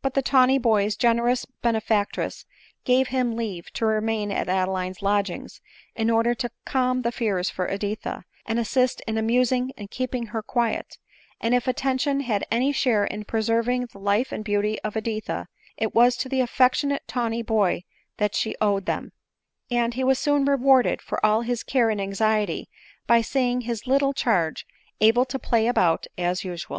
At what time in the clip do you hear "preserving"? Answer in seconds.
13.26-13.88